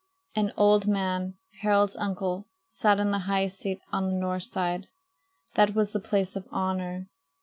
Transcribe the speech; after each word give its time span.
An 0.33 0.51
old 0.57 0.87
man, 0.87 1.35
Harald's 1.61 1.95
uncle, 1.95 2.47
sat 2.69 2.99
in 2.99 3.11
the 3.11 3.19
high 3.29 3.45
seat 3.45 3.77
on 3.91 4.07
the 4.07 4.15
north 4.19 4.41
side. 4.41 4.87
That 5.53 5.75
was 5.75 5.93
the 5.93 5.99
place 5.99 6.35
of 6.35 6.47
honor. 6.49 7.07